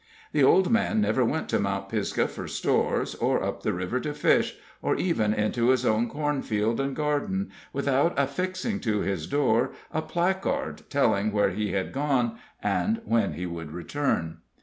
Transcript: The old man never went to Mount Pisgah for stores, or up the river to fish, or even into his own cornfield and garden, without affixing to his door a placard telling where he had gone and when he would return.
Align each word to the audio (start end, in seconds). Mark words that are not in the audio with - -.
The 0.31 0.43
old 0.43 0.71
man 0.71 0.99
never 0.99 1.23
went 1.23 1.47
to 1.49 1.59
Mount 1.59 1.89
Pisgah 1.89 2.27
for 2.27 2.47
stores, 2.47 3.13
or 3.13 3.43
up 3.43 3.61
the 3.61 3.71
river 3.71 3.99
to 3.99 4.15
fish, 4.15 4.57
or 4.81 4.95
even 4.95 5.31
into 5.31 5.69
his 5.69 5.85
own 5.85 6.09
cornfield 6.09 6.79
and 6.79 6.95
garden, 6.95 7.51
without 7.71 8.15
affixing 8.17 8.79
to 8.79 9.01
his 9.01 9.27
door 9.27 9.73
a 9.93 10.01
placard 10.01 10.89
telling 10.89 11.31
where 11.31 11.51
he 11.51 11.73
had 11.73 11.93
gone 11.93 12.39
and 12.63 13.01
when 13.05 13.33
he 13.33 13.45
would 13.45 13.71
return. 13.71 14.37